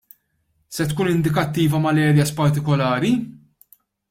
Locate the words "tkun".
0.91-1.11